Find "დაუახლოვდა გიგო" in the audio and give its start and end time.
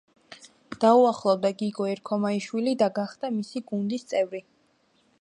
0.85-1.87